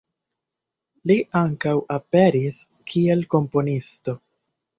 Li 1.11 1.17
ankaŭ 1.41 1.73
aperis 1.99 2.63
kiel 2.95 3.23
komponisto. 3.37 4.19